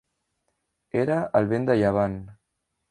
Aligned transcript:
Era 1.03 1.21
el 1.41 1.51
vent 1.53 1.71
de 1.71 1.79
llevant. 1.83 2.21